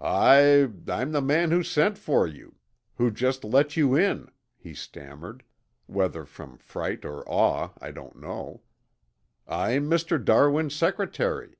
"I 0.00 0.66
I'm 0.88 1.12
the 1.12 1.22
man 1.22 1.52
who 1.52 1.62
sent 1.62 1.96
for 1.96 2.26
you, 2.26 2.56
who 2.96 3.12
just 3.12 3.44
let 3.44 3.76
you 3.76 3.94
in," 3.96 4.32
he 4.56 4.74
stammered, 4.74 5.44
whether 5.86 6.24
from 6.24 6.58
fright 6.58 7.04
or 7.04 7.22
awe 7.30 7.70
I 7.80 7.92
don't 7.92 8.16
know. 8.16 8.62
"I'm 9.46 9.88
Mr. 9.88 10.18
Darwin's 10.24 10.74
secretary." 10.74 11.58